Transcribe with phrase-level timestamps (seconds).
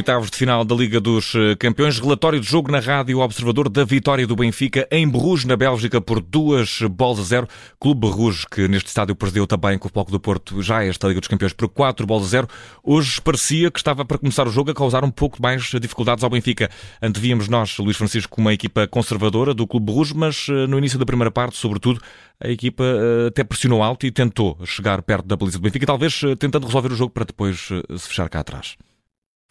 [0.00, 1.98] oitavos de final da Liga dos eh, Campeões.
[1.98, 6.22] Relatório de jogo na Rádio Observador da vitória do Benfica em Bruges, na Bélgica, por
[6.22, 7.46] duas bolas a zero.
[7.78, 11.20] Clube Bruges, que neste estádio perdeu também com o Foco do Porto já esta Liga
[11.20, 12.48] dos Campeões por quatro bolas a zero.
[12.82, 16.30] Hoje parecia que estava para começar o jogo a causar um pouco mais dificuldades ao
[16.30, 16.70] Benfica.
[17.02, 21.04] Antevíamos nós, Luís Francisco, uma equipa conservadora do Clube Bruges, mas eh, no início da
[21.04, 22.00] primeira parte, sobretudo,
[22.42, 26.22] a equipa eh, até pressionou alto e tentou chegar perto da baliza do Benfica, talvez
[26.38, 28.78] tentando resolver o jogo para depois se fechar cá atrás.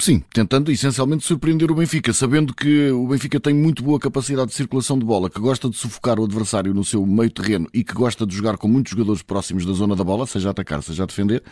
[0.01, 4.55] Sim, tentando essencialmente surpreender o Benfica, sabendo que o Benfica tem muito boa capacidade de
[4.55, 7.93] circulação de bola, que gosta de sufocar o adversário no seu meio terreno e que
[7.93, 11.43] gosta de jogar com muitos jogadores próximos da zona da bola, seja atacar, seja defender.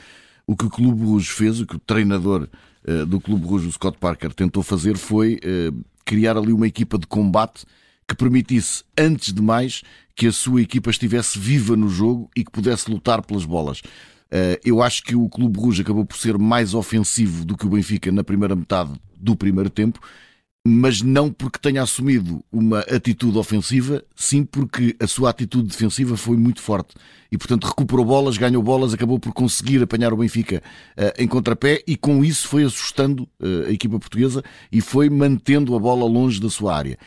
[0.47, 2.47] O que o Clube Rouge fez, o que o treinador
[2.87, 6.97] uh, do Clube Rouge, o Scott Parker, tentou fazer foi uh, criar ali uma equipa
[6.97, 7.65] de combate
[8.07, 9.83] que permitisse, antes de mais,
[10.15, 13.81] que a sua equipa estivesse viva no jogo e que pudesse lutar pelas bolas.
[14.31, 17.69] Eh, eu acho que o Clube Rouge acabou por ser mais ofensivo do que o
[17.69, 19.99] Benfica na primeira metade do primeiro tempo,
[20.65, 26.35] mas não porque tenha assumido uma atitude ofensiva, sim porque a sua atitude defensiva foi
[26.35, 26.93] muito forte.
[27.31, 30.61] E, portanto, recuperou bolas, ganhou bolas, acabou por conseguir apanhar o Benfica
[30.97, 35.73] uh, em contrapé e, com isso, foi assustando uh, a equipa portuguesa e foi mantendo
[35.73, 36.97] a bola longe da sua área.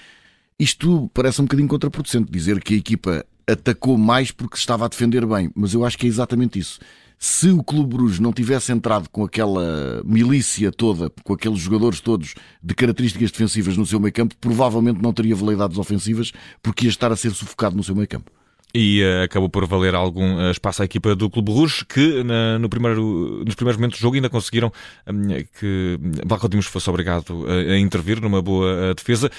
[0.59, 5.27] Isto parece um bocadinho contraproducente, dizer que a equipa atacou mais porque estava a defender
[5.27, 6.79] bem, mas eu acho que é exatamente isso
[7.23, 12.35] se o Clube Bruges não tivesse entrado com aquela milícia toda, com aqueles jogadores todos
[12.63, 16.33] de características defensivas no seu meio campo, provavelmente não teria veleidades ofensivas
[16.63, 18.31] porque ia estar a ser sufocado no seu meio campo.
[18.75, 22.59] E uh, acabou por valer algum uh, espaço à equipa do Clube Rouge, que na,
[22.59, 24.73] no primeiro, nos primeiros momentos do jogo ainda conseguiram
[25.07, 29.31] um, que Balco Dimos fosse obrigado a, a, intervir numa boa uh, defesa.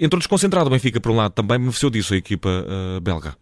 [0.00, 2.66] Entrou desconcentrado o Benfica, por um lado, também beneficiou disso a equipa
[3.00, 3.36] belga.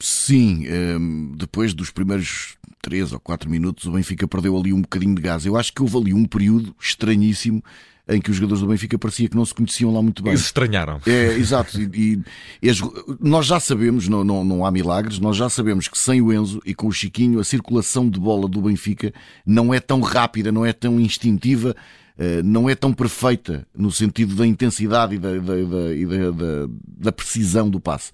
[0.00, 5.14] Sim, um, depois dos primeiros 3 ou 4 minutos, o Benfica perdeu ali um bocadinho
[5.14, 5.46] de gás.
[5.46, 7.64] Eu acho que houve ali um período estranhíssimo
[8.06, 10.34] em que os jogadores do Benfica parecia que não se conheciam lá muito bem.
[10.34, 11.00] E se estranharam.
[11.06, 11.80] É, exato.
[11.80, 12.20] E,
[12.62, 12.70] e,
[13.18, 16.60] nós já sabemos, não, não, não há milagres, nós já sabemos que sem o Enzo
[16.66, 19.12] e com o Chiquinho, a circulação de bola do Benfica
[19.46, 21.74] não é tão rápida, não é tão instintiva,
[22.18, 27.12] eh, não é tão perfeita no sentido da intensidade e da, da, da, da, da
[27.12, 28.12] precisão do passe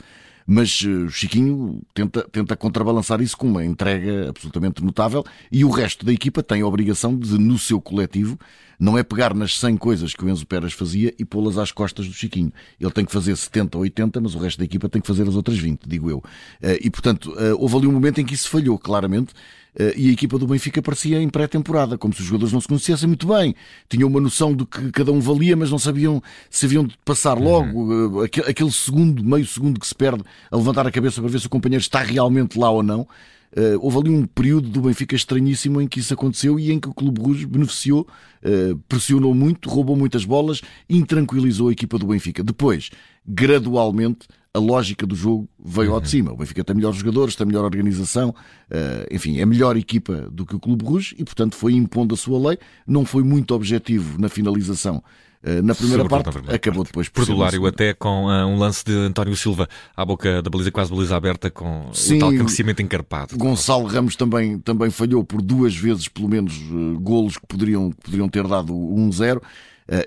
[0.53, 6.05] mas uh, Chiquinho tenta, tenta contrabalançar isso com uma entrega absolutamente notável e o resto
[6.05, 8.37] da equipa tem a obrigação de, no seu coletivo,
[8.77, 12.09] não é pegar nas 100 coisas que o Enzo Pérez fazia e pô-las às costas
[12.09, 12.53] do Chiquinho.
[12.81, 15.29] Ele tem que fazer 70 ou 80, mas o resto da equipa tem que fazer
[15.29, 16.19] as outras 20, digo eu.
[16.19, 19.60] Uh, e, portanto, uh, houve ali um momento em que isso falhou, claramente, eh,
[19.97, 23.07] e a equipa do Benfica parecia em pré-temporada, como se os jogadores não se conhecessem
[23.07, 23.55] muito bem.
[23.89, 27.39] Tinham uma noção do que cada um valia, mas não sabiam se haviam de passar
[27.39, 27.45] uhum.
[27.45, 27.93] logo.
[27.93, 28.21] Uhum.
[28.23, 31.51] Aquele segundo, meio segundo que se perde a levantar a cabeça para ver se o
[31.51, 33.07] companheiro está realmente lá ou não.
[33.53, 36.89] Uh, houve ali um período do Benfica estranhíssimo em que isso aconteceu e em que
[36.89, 38.07] o Clube Rouge beneficiou,
[38.45, 42.45] uh, pressionou muito, roubou muitas bolas, intranquilizou a equipa do Benfica.
[42.45, 42.91] Depois,
[43.27, 45.95] gradualmente, a lógica do jogo veio uhum.
[45.95, 46.33] ao de cima.
[46.33, 50.57] O Benfica tem melhores jogadores, tem melhor organização, uh, enfim, é melhor equipa do que
[50.57, 52.59] o Clube Rouge e, portanto, foi impondo a sua lei.
[52.87, 55.03] Não foi muito objetivo na finalização.
[55.43, 56.93] Uh, na primeira parte, primeira acabou parte.
[56.93, 60.71] depois por Perdulário até com uh, um lance de António Silva à boca da baliza,
[60.71, 63.39] quase baliza aberta, com Sim, o tal cabeceamento encarpado.
[63.39, 68.29] Gonçalo Ramos também, também falhou por duas vezes, pelo menos, uh, golos que poderiam, poderiam
[68.29, 69.39] ter dado 1-0.
[69.39, 69.43] Uh,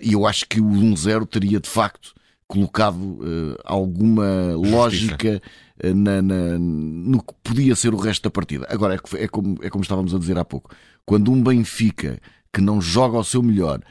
[0.01, 2.13] e eu acho que o 1-0 teria, de facto,
[2.47, 5.41] colocado uh, alguma lógica
[5.83, 8.67] uh, na, na, no que podia ser o resto da partida.
[8.69, 10.75] Agora, é, é, como, é como estávamos a dizer há pouco.
[11.05, 12.19] Quando um Benfica
[12.53, 13.81] que não joga ao seu melhor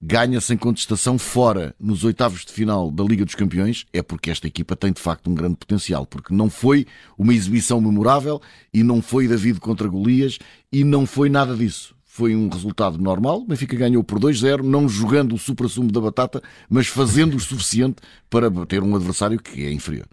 [0.00, 4.46] ganha sem contestação fora nos oitavos de final da Liga dos Campeões, é porque esta
[4.46, 6.86] equipa tem de facto um grande potencial, porque não foi
[7.16, 8.40] uma exibição memorável
[8.72, 10.38] e não foi David contra Golias
[10.70, 13.40] e não foi nada disso foi um resultado normal.
[13.40, 17.96] O Benfica ganhou por 2-0, não jogando o supra-sumo da batata, mas fazendo o suficiente
[18.30, 20.06] para bater um adversário que é inferior.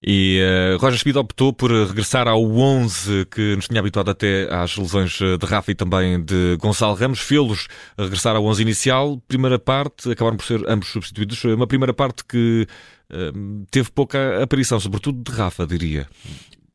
[0.00, 4.76] E uh, Roger Schmidt optou por regressar ao 11 que nos tinha habituado até às
[4.76, 7.18] lesões de Rafa e também de Gonçalo Ramos.
[7.18, 7.66] Fê-los
[7.98, 9.20] regressar ao 11 inicial.
[9.26, 11.42] Primeira parte, acabaram por ser ambos substituídos.
[11.42, 12.68] Uma primeira parte que
[13.10, 16.06] uh, teve pouca aparição, sobretudo de Rafa, diria.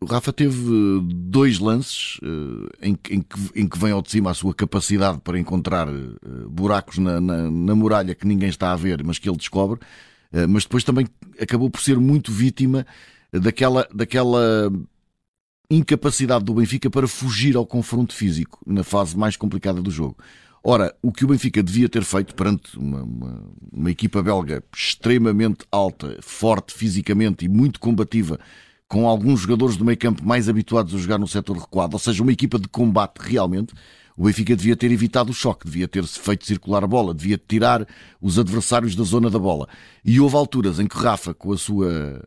[0.04, 4.12] O Rafa teve eh, dois lances uh, em, em, que, em, que, vem ao de
[4.12, 8.74] cima a sua capacidade para encontrar uh, buracos na, na, na, muralha que ninguém está
[8.74, 9.80] a ver, mas que ele descobre.
[10.50, 11.06] Mas depois também
[11.40, 12.88] acabou por ser muito vítima
[13.32, 14.72] daquela, daquela
[15.70, 20.18] incapacidade do Benfica para fugir ao confronto físico na fase mais complicada do jogo.
[20.64, 25.66] Ora, o que o Benfica devia ter feito perante uma, uma, uma equipa belga extremamente
[25.72, 28.40] alta, forte fisicamente e muito combativa
[28.88, 32.22] com alguns jogadores do meio campo mais habituados a jogar no setor recuado, ou seja,
[32.22, 33.74] uma equipa de combate realmente.
[34.16, 37.88] O Benfica devia ter evitado o choque, devia ter feito circular a bola, devia tirar
[38.22, 39.68] os adversários da zona da bola.
[40.06, 42.24] E houve alturas em que Rafa, com a sua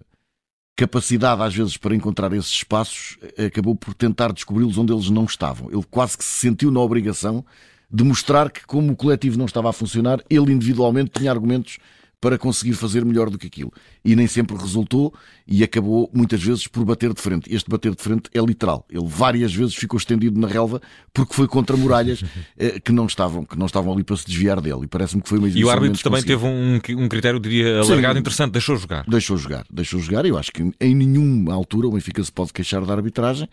[0.76, 5.70] capacidade às vezes para encontrar esses espaços, acabou por tentar descobri-los onde eles não estavam.
[5.70, 7.44] Ele quase que se sentiu na obrigação
[7.90, 11.78] de mostrar que, como o coletivo não estava a funcionar, ele individualmente tinha argumentos
[12.20, 13.72] para conseguir fazer melhor do que aquilo.
[14.04, 15.12] E nem sempre resultou
[15.46, 17.52] e acabou muitas vezes por bater de frente.
[17.52, 18.86] Este bater de frente é literal.
[18.90, 20.80] Ele várias vezes ficou estendido na relva
[21.12, 22.24] porque foi contra muralhas
[22.56, 24.84] eh, que não estavam, que não estavam ali para se desviar dele.
[24.84, 28.14] E parece-me que foi uma E o árbitro também teve um, um critério, diria, alargado
[28.14, 29.04] Sim, interessante, deixou jogar.
[29.06, 30.24] Deixou jogar, deixou jogar.
[30.24, 33.48] Eu acho que em nenhuma altura o Benfica se pode queixar da arbitragem.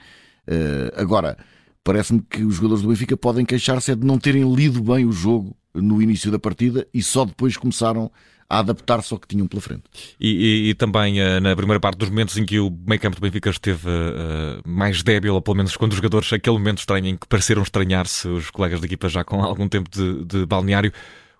[0.47, 1.37] Uh, agora,
[1.83, 5.11] parece-me que os jogadores do Benfica podem queixar-se é de não terem lido bem o
[5.11, 8.11] jogo no início da partida e só depois começaram
[8.49, 9.83] a adaptar-se ao que tinham pela frente.
[10.19, 13.15] E, e, e também uh, na primeira parte dos momentos em que o meio campo
[13.15, 17.07] do Benfica esteve uh, mais débil, ou pelo menos quando os jogadores, aquele momento estranho
[17.07, 20.91] em que pareceram estranhar-se, os colegas da equipa já com algum tempo de, de balneário,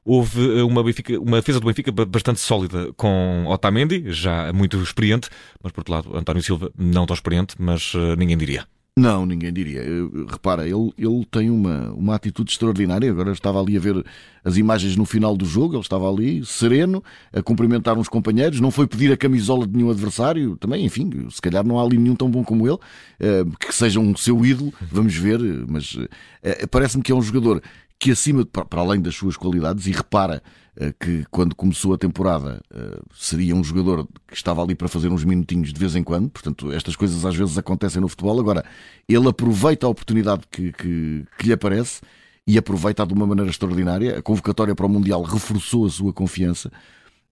[0.06, 5.30] houve uma, Benfica, uma defesa do Benfica bastante sólida com Otamendi, já muito experiente,
[5.62, 8.68] mas por outro lado António Silva não tão experiente, mas uh, ninguém diria.
[8.96, 9.82] Não, ninguém diria.
[10.30, 13.10] Repara, ele, ele tem uma, uma atitude extraordinária.
[13.10, 14.06] Agora estava ali a ver
[14.44, 18.70] as imagens no final do jogo, ele estava ali sereno, a cumprimentar uns companheiros, não
[18.70, 22.16] foi pedir a camisola de nenhum adversário, também, enfim, se calhar não há ali nenhum
[22.16, 22.78] tão bom como ele,
[23.20, 25.98] eh, que seja um seu ídolo, vamos ver, mas
[26.44, 27.62] eh, parece-me que é um jogador
[28.04, 30.44] que acima, para além das suas qualidades, e repara
[30.76, 35.08] eh, que quando começou a temporada eh, seria um jogador que estava ali para fazer
[35.08, 38.38] uns minutinhos de vez em quando, portanto, estas coisas às vezes acontecem no futebol.
[38.38, 38.66] Agora,
[39.08, 42.02] ele aproveita a oportunidade que, que, que lhe aparece
[42.46, 44.18] e aproveita de uma maneira extraordinária.
[44.18, 46.70] A convocatória para o Mundial reforçou a sua confiança.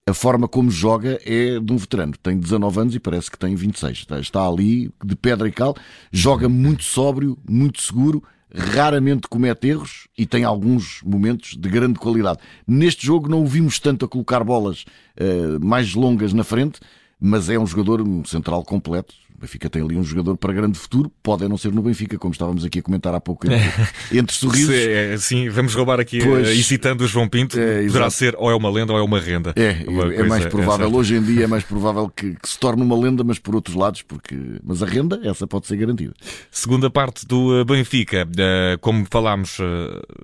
[0.08, 2.14] A forma como joga é de um veterano.
[2.24, 4.08] Tem 19 anos e parece que tem 26.
[4.22, 5.76] Está ali de pedra e cal.
[6.14, 8.24] Joga muito sóbrio, muito seguro
[8.54, 12.40] raramente comete erros e tem alguns momentos de grande qualidade.
[12.68, 14.86] Neste jogo não o vimos tanto a colocar bolas
[15.20, 16.80] uh, mais longas na frente,
[17.20, 21.12] mas é um jogador um central completo, Benfica tem ali um jogador para grande futuro,
[21.24, 23.60] pode não ser no Benfica, como estávamos aqui a comentar há pouco, entre,
[24.20, 24.74] entre sorrisos.
[24.74, 28.36] É, sim, vamos roubar aqui, pois, uh, e citando o João Pinto, é, poderá ser
[28.38, 29.54] ou é uma lenda ou é uma renda.
[29.56, 32.60] É, uma é mais provável, é hoje em dia é mais provável que, que, se
[32.60, 36.14] torne uma lenda, mas por outros lados, porque mas a renda, essa pode ser garantida.
[36.52, 39.58] Segunda parte do eh, Benfica, uh, como falámos,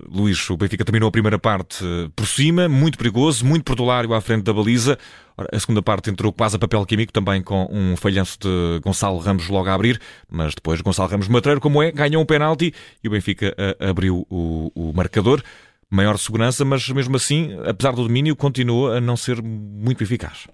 [0.10, 1.84] Luís, o Benfica terminou a primeira parte
[2.16, 4.98] por cima, muito perigoso, muito perdulário à frente da baliza.
[5.38, 9.48] A segunda parte entrou quase a papel químico, também com um falhanço de Gonçalo Ramos
[9.50, 12.74] logo a abrir, mas depois Gonçalo Ramos Matreiro, como é, ganhou um penalti
[13.04, 15.44] e o Benfica uh, abriu o, o marcador.
[15.90, 20.48] Maior segurança, mas mesmo assim, apesar do domínio, continua a não ser muito eficaz.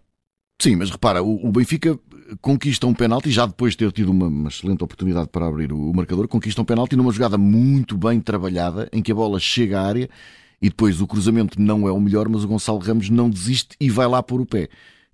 [0.61, 1.97] Sim, mas repara, o, o Benfica
[2.41, 5.91] conquista um penalti, já depois de ter tido uma, uma excelente oportunidade para abrir o,
[5.91, 9.79] o, marcador, conquista um penalti numa jogada muito bem trabalhada, em que a bola chega
[9.79, 10.09] à área
[10.63, 13.89] e depois o cruzamento não é o melhor, mas o Gonçalo Ramos não desiste e
[13.89, 14.69] vai lá pôr o pé.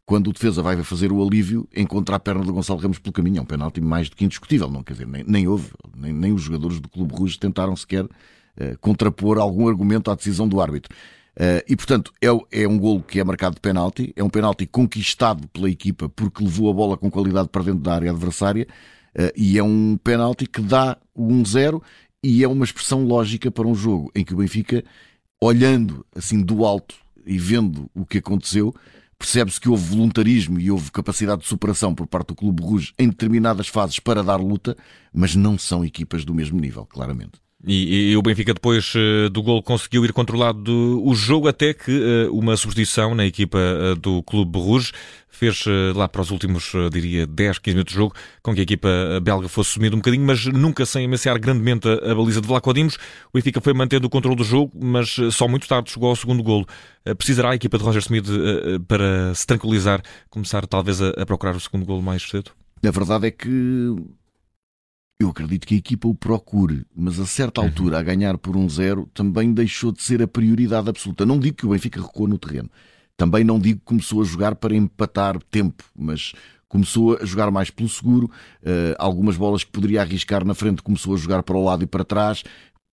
[0.06, 3.40] Quando o defesa vai fazer o alívio, encontra a perna do Gonçalo Ramos pelo caminho.
[3.40, 4.70] É um penalti mais do que indiscutível.
[4.70, 8.06] Não, quer dizer, nem, nem houve, nem, nem os jogadores do Clube Rouge tentaram sequer
[8.06, 8.10] uh,
[8.80, 10.96] contrapor algum argumento à decisão do árbitro.
[11.36, 14.68] Uh, e portanto é, é, um golo que é marcado de penalti, é um penalti
[14.68, 18.68] conquistado pela equipa porque levou a bola com qualidade para dentro da área adversária
[19.16, 21.82] uh, e é um penalti que dá o 1-0
[22.22, 24.84] e é uma expressão lógica para um jogo em que o Benfica
[25.42, 28.74] olhando assim do alto e vendo o que aconteceu,
[29.18, 33.10] percebe-se que houve voluntarismo e houve capacidade de superação por parte do Clube Rouge em
[33.10, 34.76] determinadas fases para dar luta,
[35.14, 37.40] mas não são equipas do mesmo nível, claramente.
[37.66, 41.74] E, e, o Benfica depois uh, do gol conseguiu ir controlado do, o jogo até
[41.74, 44.94] que uh, uma substituição na equipa uh, do Clube Rouge
[45.28, 45.64] fez
[45.96, 48.14] lá para os últimos, diria, 10, 15 minutos de jogo
[48.44, 48.90] com que a equipa
[49.24, 52.74] belga fosse sumindo um bocadinho, mas nunca sem ameaçar grandemente a, a, baliza de Vlaco
[52.74, 52.96] Dimos.
[53.32, 56.44] O Benfica foi mantendo o controle do jogo, mas só muito tarde chegou ao segundo
[56.44, 56.68] golo.
[57.18, 58.26] precisará a equipa de Roger Smith
[58.86, 62.52] para se tranquilizar, começar talvez a, a procurar o segundo golo mais cedo?
[62.86, 63.96] A verdade é que
[65.20, 67.68] eu acredito que a equipa o procure, mas a certa uhum.
[67.68, 68.00] altura, uhum.
[68.00, 71.26] a ganhar por um zero, também deixou de ser a prioridade absoluta.
[71.26, 72.70] Não digo que o Benfica recuou no terreno.
[73.18, 76.32] Também não digo que começou a jogar para empatar tempo, mas
[76.70, 78.32] começou a jogar mais pelo seguro.
[78.64, 81.88] Uh, algumas bolas que poderia arriscar na frente começou a jogar para o lado e
[81.88, 82.44] para trás.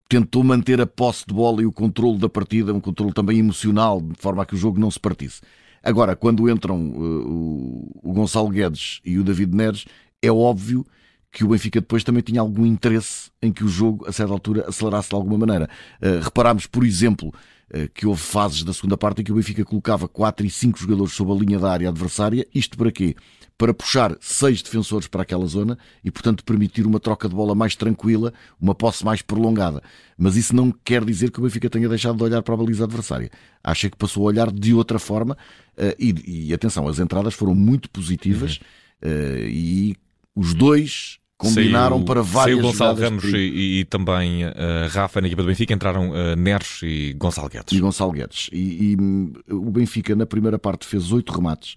[0.09, 4.01] Tentou manter a posse de bola e o controle da partida, um controle também emocional,
[4.01, 5.43] de forma a que o jogo não se partisse.
[5.81, 9.85] Agora, quando entram uh, o Gonçalo Guedes e o David Neres,
[10.21, 10.85] é óbvio
[11.33, 14.65] que o Benfica depois também tinha algum interesse em que o jogo, a certa altura,
[14.69, 15.69] acelerasse de alguma maneira.
[16.01, 17.33] Uh, reparámos, por exemplo,
[17.69, 20.79] eh, que houve fases da segunda parte em que o Benfica colocava 4 e 5
[20.79, 22.47] jogadores sob a linha da área adversária.
[22.55, 23.17] Isto para quê?
[23.59, 27.75] Para puxar seis defensores para aquela zona e, portanto, permitir uma troca de bola mais
[27.75, 29.83] tranquila, uma posse mais prolongada.
[30.17, 32.85] Mas isso não quer dizer que o Benfica tenha deixado de olhar para a baliza
[32.85, 33.31] adversária.
[33.65, 35.37] Acha que passou a olhar de outra forma
[35.77, 38.61] eh, e, e atenção, as entradas foram muito positivas
[39.03, 39.11] uhum.
[39.49, 39.97] e
[40.37, 44.53] os dois combinaram saiu, para várias saiu Gonçalo Ramos e, e, também uh,
[44.91, 47.73] Rafa na equipa do Benfica entraram uh, Neres e Gonçalo Guedes.
[47.73, 48.49] E Gonçalo Guedes.
[48.53, 51.75] E, e um, o Benfica na primeira parte fez oito remates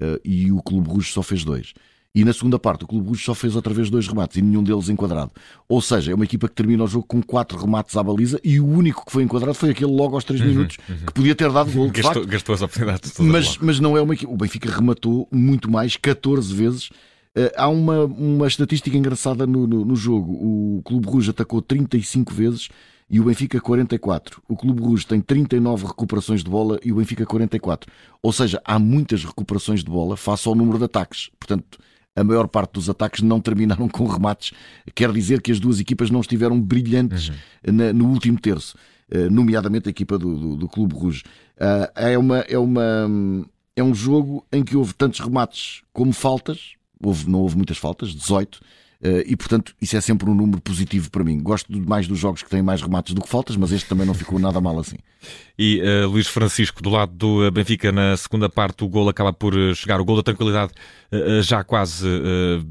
[0.00, 1.72] uh, e o Clube Rouge só fez dois.
[2.14, 4.62] E na segunda parte o Clube Rouge só fez outra vez dois remates e nenhum
[4.62, 5.32] deles enquadrado.
[5.68, 8.58] Ou seja, é uma equipa que termina o jogo com quatro remates à baliza e
[8.58, 10.96] o único que foi enquadrado foi aquele logo aos três uhum, minutos uhum.
[11.06, 11.90] que podia ter dado gol.
[11.90, 13.12] Gastou, gastou as oportunidades.
[13.18, 14.32] Mas, mas não é uma equipa.
[14.32, 16.90] O Benfica rematou muito mais, 14 vezes
[17.56, 20.32] há uma, uma estatística engraçada no, no, no, jogo.
[20.32, 22.68] O Clube Rouge atacou 35 vezes
[23.08, 24.42] e o Benfica 44.
[24.48, 27.90] O Clube Rouge tem 39 recuperações de bola e o Benfica 44.
[28.22, 31.30] Ou seja, há muitas recuperações de bola face ao número de ataques.
[31.38, 31.78] Portanto,
[32.16, 34.52] a maior parte dos ataques não terminaram com remates.
[34.94, 37.74] Quer dizer que as duas equipas não estiveram brilhantes uhum.
[37.74, 38.76] na, no último terço,
[39.14, 41.22] uh, nomeadamente a equipa do, do, do Clube Rouge.
[41.56, 43.08] Uh, é, uma, é, uma,
[43.76, 48.10] é um jogo em que houve tantos remates como faltas houve, não houve muitas faltas,
[48.10, 48.60] 18.
[48.96, 51.38] Uh, e portanto, isso é sempre um número positivo para mim.
[51.40, 54.14] Gosto mais dos jogos que têm mais remates do que faltas, mas este também não
[54.14, 54.96] ficou nada mal assim.
[55.58, 59.58] E uh, Luís Francisco, do lado do Benfica, na segunda parte, o gol acaba por
[59.58, 60.70] eh, chegar, o gol da tranquilidade,
[61.10, 62.06] uh, já quase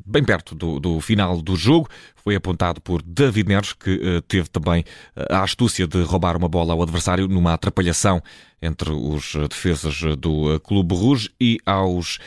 [0.05, 1.89] bem perto do, do, final do jogo.
[2.25, 4.83] Foi apontado por David Neres, que teve também
[5.29, 8.19] a astúcia de roubar uma bola ao adversário numa atrapalhação
[8.59, 12.17] entre os defesas do Clube Rouge e aos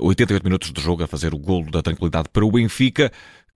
[0.00, 3.10] 88 minutos de jogo a fazer o golo da tranquilidade para o Benfica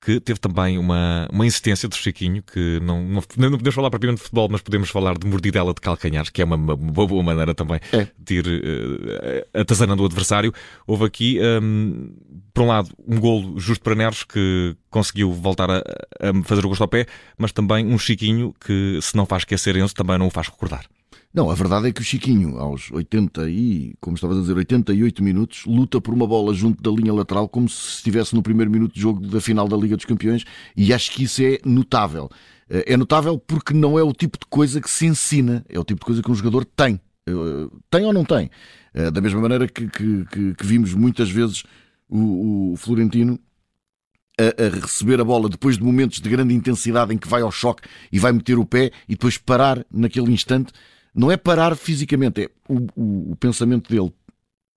[0.04, 4.18] que teve também uma, uma insistência do Chiquinho, que não, não, não podemos falar propriamente
[4.18, 7.54] de futebol, mas podemos falar de mordidela de calcanhares, que é uma, uma boa maneira
[7.54, 8.09] também é.
[8.18, 10.52] de ir uh, atazanando o adversário.
[10.88, 12.12] Houve aqui, um,
[12.52, 16.68] por um lado, um golo justo para Neres, que conseguiu voltar a, a fazer o
[16.68, 17.06] gosto ao pé,
[17.38, 20.85] mas também um Chiquinho que, se não faz esquecer Enzo, também não o faz recordar.
[21.34, 25.22] Não, a verdade é que o Chiquinho, aos 80 e, como estava a dizer, 88
[25.22, 28.94] minutos, luta por uma bola junto da linha lateral como se estivesse no primeiro minuto
[28.94, 30.44] de jogo da final da Liga dos Campeões
[30.76, 32.28] e acho que isso é notável.
[32.68, 35.84] Eh, é notável porque não é o tipo de coisa que se ensina, é o
[35.84, 37.00] tipo de coisa que um jogador tem.
[37.26, 37.32] Eh,
[37.88, 38.50] tem ou não tem?
[38.92, 41.64] Eh, da mesma maneira que, que, que, que vimos muitas vezes
[42.10, 43.40] o, o Florentino
[44.38, 47.88] a, receber a bola depois de momentos de grande intensidade em que vai ao choque
[48.10, 50.72] e vai meter o pé e depois parar naquele instante
[51.14, 54.12] não é parar fisicamente, é o, o, o pensamento dele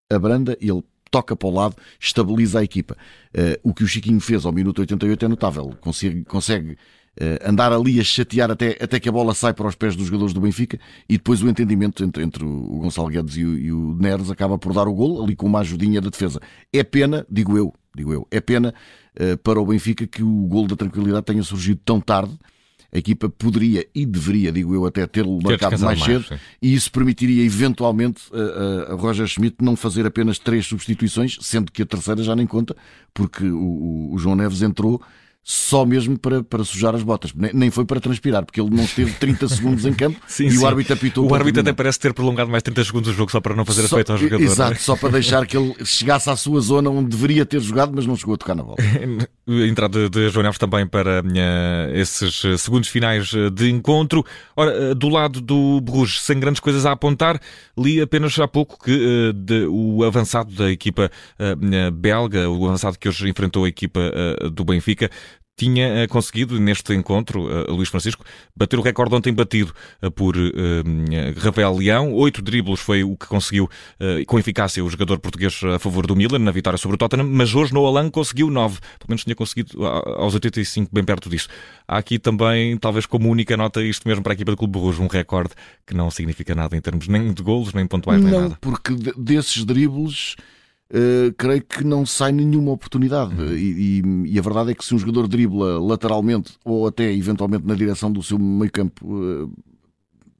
[0.10, 2.98] abranda e ele toca para o lado, estabiliza a equipa.
[3.34, 5.74] Uh, o que o Chiquinho fez ao minuto 88 é notável.
[5.80, 9.75] Consegue, consegue uh, andar ali a chatear até, até que a bola sai para os
[9.75, 10.77] pés dos jogadores do Benfica
[11.08, 14.58] e depois o entendimento entre, entre o Gonçalo Guedes e o, e o Neres acaba
[14.58, 16.42] por dar o gol ali com uma ajudinha da defesa.
[16.74, 18.74] É pena, digo eu, digo eu, é pena
[19.18, 22.38] uh, para o Benfica que o gol da tranquilidade tenha surgido tão tarde
[22.96, 26.90] a equipa poderia e deveria, digo eu, até tê-lo marcado mais cedo, mais, e isso
[26.90, 32.24] permitiria eventualmente a, a, Roger Schmidt não fazer apenas três substituições, sendo que a terceira
[32.24, 32.74] já nem conta,
[33.14, 35.02] porque o, o João Neves entrou
[35.48, 37.32] só mesmo para, para sujar as botas.
[37.54, 40.58] Nem foi para transpirar, porque ele não esteve 30 segundos em campo sim, e sim.
[40.58, 41.30] o árbitro apitou.
[41.30, 43.88] O árbitro até parece ter prolongado mais 30 segundos o jogo só para não fazer
[43.88, 44.44] só, efeito ao jogador.
[44.44, 44.75] Exato, é?
[44.78, 48.16] só para deixar que ele chegasse à sua zona onde deveria ter jogado, mas não
[48.16, 48.78] chegou a tocar na bola.
[49.48, 54.25] A entrada de João Neves também para uh, esses eh, segundos finais eh, de encontro.
[54.56, 57.40] Ora, uh, do lado do Bruges, sem grandes coisas a apontar,
[57.78, 58.92] li apenas há pouco que
[59.30, 61.12] uh, de, o avançado da equipa
[61.94, 64.00] belga, o avançado que hoje enfrentou a equipa
[64.54, 65.10] do Benfica,
[65.55, 68.24] tinha uh, conseguido neste encontro, uh, Luís Francisco,
[68.55, 70.35] bater o recorde ontem batido uh, por
[71.38, 72.13] Rafael Leão.
[72.13, 73.69] Oito dribles foi o que conseguiu
[74.27, 77.53] com eficácia o jogador português a favor do Milan na vitória sobre o Tottenham, mas
[77.55, 78.79] hoje no Alan conseguiu nove.
[79.00, 81.47] Pelo menos tinha conseguido aos 85, bem perto disso.
[81.88, 85.01] Há aqui também, talvez como única nota, isto mesmo para a equipa do Clube Rouge,
[85.01, 85.51] um recorde
[85.85, 88.57] que não significa nada em termos nem de golos, nem pontuais, não, nem nada.
[88.62, 90.35] porque desses dribles
[90.88, 93.34] Uh, creio que não sai nenhuma oportunidade.
[93.34, 93.54] Uhum.
[93.54, 97.65] E, e, e, a verdade é que se um jogador dribla lateralmente ou até eventualmente
[97.65, 99.51] na direção do seu meio campo, uh,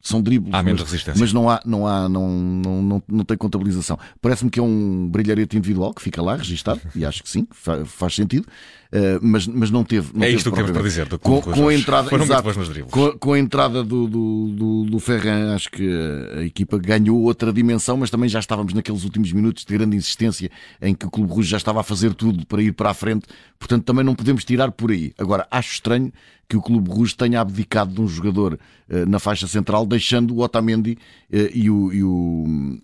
[0.06, 1.20] são dribles, há menos mas, resistência.
[1.20, 3.98] mas não há, não há, não, não, não, não tem contabilização.
[4.22, 8.14] Parece-me que é um brilharete individual que fica lá registado, e acho que sim, faz,
[8.14, 8.46] sentido.
[8.94, 10.12] Uh, mas, mas não teve.
[10.14, 11.08] Não é teve isto que temos para dizer.
[11.08, 15.56] Do com, com, a entrada, exato, com, com, a entrada do, do, do, do Ferran,
[15.56, 15.90] acho que
[16.38, 20.52] a equipa ganhou outra dimensão, mas também já estávamos naqueles últimos minutos de grande insistência
[20.80, 23.26] em que o Clube Rouge já estava a fazer tudo para ir para a frente,
[23.58, 25.14] portanto também não podemos tirar por aí.
[25.18, 26.14] Agora, acho estranho
[26.48, 28.60] que o Clube Rouge tenha abdicado de um jogador
[29.08, 30.98] na faixa central, deixando o Otamendi
[31.32, 32.80] e o, e o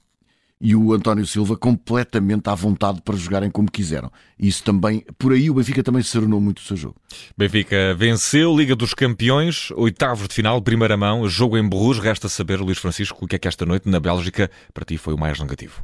[0.62, 4.12] e o António Silva completamente à vontade para jogarem como quiseram.
[4.40, 6.96] Isso também, por aí o Benfica também serenou muito o seu jogo.
[7.36, 12.04] Benfica venceu Liga dos Campeões, oitavos de final, primeira mão, jogo em Bruges.
[12.04, 15.16] Resta saber, Luís Francisco, o que é que esta noite na Bélgica para ti foi
[15.16, 15.84] o mais negativo?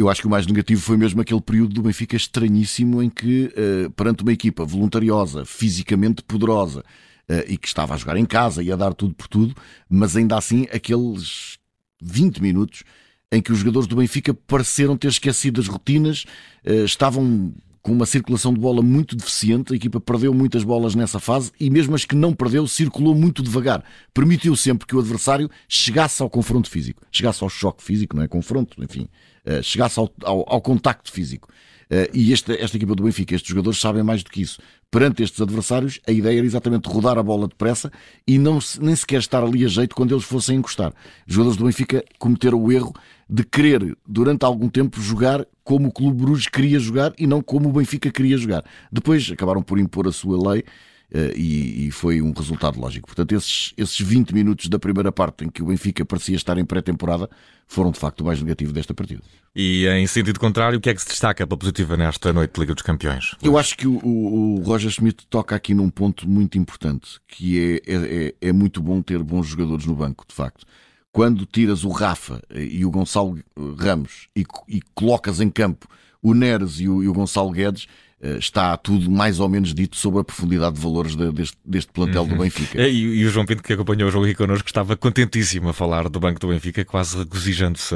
[0.00, 3.52] Eu acho que o mais negativo foi mesmo aquele período do Benfica estranhíssimo em que,
[3.54, 6.80] uh, perante uma equipa voluntariosa, fisicamente poderosa,
[7.28, 9.54] uh, e que estava a jogar em casa e a dar tudo por tudo,
[9.90, 11.58] mas ainda assim aqueles
[12.00, 12.82] 20 minutos
[13.30, 16.24] em que os jogadores do Benfica pareceram ter esquecido as rotinas,
[16.64, 21.18] eh, estavam com uma circulação de bola muito deficiente, a equipa perdeu muitas bolas nessa
[21.18, 23.82] fase e mesmo as que não perdeu, circulou muito devagar.
[24.12, 28.28] Permitiu sempre que o adversário chegasse ao confronto físico, chegasse ao choque físico, não é
[28.28, 29.08] confronto, enfim,
[29.44, 31.48] eh, chegasse ao, ao, ao contacto físico.
[31.90, 34.60] Eh, e esta, esta equipa do Benfica, estes jogadores sabem mais do que isso.
[34.90, 37.90] Perante estes adversários, a ideia era exatamente rodar a bola depressa
[38.26, 40.92] e não, nem sequer estar ali a jeito quando eles fossem encostar.
[41.26, 42.94] Os jogadores do Benfica cometeram o erro
[43.30, 47.68] de querer, durante algum tempo, jogar como o Clube Bruges queria jogar e não como
[47.68, 48.64] o Benfica queria jogar.
[48.90, 50.64] Depois acabaram por impor a sua lei
[51.12, 53.08] Uh, e, e, foi um resultado lógico.
[53.08, 56.64] Portanto, esses, esses 20 minutos da primeira parte em que o Benfica parecia estar em
[56.64, 57.28] pré-temporada
[57.66, 59.20] foram de facto o mais negativo desta partida.
[59.52, 62.60] E em sentido contrário, o que é que se destaca pela positiva nesta noite de
[62.60, 63.34] Liga dos Campeões?
[63.42, 67.80] Eu acho que o, o, o Roger Schmidt toca aqui num ponto muito importante, que
[67.84, 70.64] é, é, é, é muito bom ter bons jogadores no banco, de facto
[71.12, 73.38] quando tiras o Rafa e o Gonçalo
[73.78, 75.88] Ramos e, e colocas em campo
[76.22, 77.86] o Neres e o, e o Gonçalo Guedes,
[78.20, 81.90] eh, está tudo mais ou menos dito sobre a profundidade de valores de, deste, deste
[81.90, 82.28] plantel uhum.
[82.28, 82.86] do Benfica.
[82.86, 86.08] E, e, o João Pinto, que acompanhou o jogo aqui connosco, estava contentíssimo a falar
[86.10, 87.94] do Banco do Benfica, quase regozijando-se.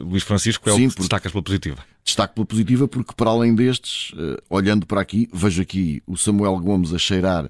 [0.00, 1.84] Luís Francisco é Sim, o que destacas pela positiva.
[2.04, 6.58] Destaque pela positiva porque, para além destes, uh, olhando para aqui, vejo aqui o Samuel
[6.58, 7.44] Gomes a cheirar,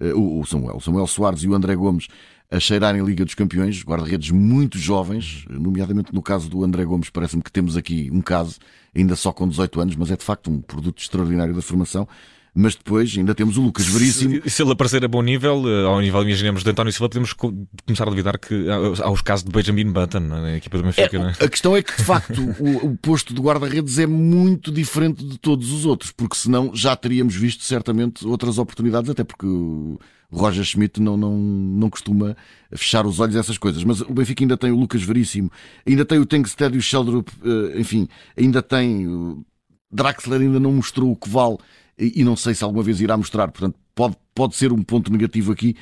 [0.00, 2.08] uh, o, o, Samuel, o Samuel Soares e o André Gomes
[2.54, 7.10] a cheirar em Liga dos Campeões, guarda-redes muito jovens, nomeadamente no caso do André Gomes,
[7.10, 8.58] parece-me que temos aqui um caso,
[8.94, 12.06] ainda só com 18 anos, mas é de facto um produto extraordinário da formação
[12.54, 14.40] mas depois ainda temos o Lucas Veríssimo.
[14.44, 17.32] Se, se ele aparecer a bom nível, eh, ao nível, imaginemos, de António Silva, podemos
[17.32, 21.16] começar a duvidar que há os casos de Benjamin Button na equipa do Benfica.
[21.16, 21.32] É, não é?
[21.32, 25.36] A questão é que, de facto, o, o posto de guarda-redes é muito diferente de
[25.36, 29.98] todos os outros, porque senão já teríamos visto certamente outras oportunidades, até porque o
[30.30, 32.36] Roger Schmidt não, não, não costuma
[32.72, 33.82] fechar os olhos a essas coisas.
[33.82, 35.50] Mas o Benfica ainda tem o Lucas Veríssimo,
[35.84, 39.44] ainda tem o Tengsted e o Sheldrup, eh, enfim, ainda tem.
[39.90, 41.56] Draxler ainda não mostrou o que vale
[41.98, 43.48] e não sei se alguma vez irá mostrar.
[43.48, 45.76] Portanto, pode, pode ser um ponto negativo aqui.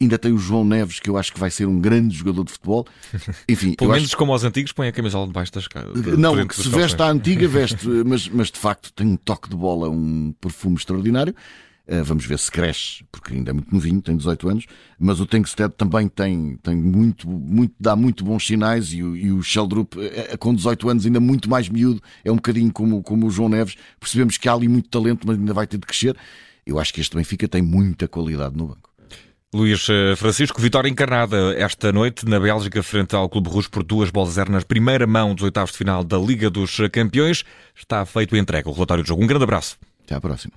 [0.00, 2.52] Ainda tem o João Neves, que eu acho que vai ser um grande jogador de
[2.52, 2.86] futebol.
[3.48, 4.16] Enfim, Pelo menos acho...
[4.16, 7.46] como aos antigos, põe a camisola debaixo das de, Não, que se veste à antiga,
[7.46, 11.34] veste, mas, mas de facto tem um toque de bola, um perfume extraordinário.
[11.86, 14.66] Uh, vamos ver se cresce, porque ainda é muito novinho, tem 18 anos,
[14.98, 19.30] mas o Tenkstead também tem, tem muito, muito, dá muito bons sinais e o, e
[19.30, 23.26] o Sheldrup, uh, com 18 anos, ainda muito mais miúdo, é um bocadinho como, como
[23.26, 23.76] o João Neves.
[24.00, 26.16] Percebemos que há ali muito talento, mas ainda vai ter de crescer.
[26.64, 28.90] Eu acho que este Benfica tem muita qualidade no banco.
[29.52, 34.32] Luís Francisco, vitória encarnada esta noite na Bélgica frente ao Clube Russo por duas bolas
[34.32, 37.44] zero na primeira mão dos oitavos de final da Liga dos Campeões.
[37.76, 39.22] Está feito e entregue o relatório do jogo.
[39.22, 39.76] Um grande abraço.
[40.02, 40.54] Até à próxima.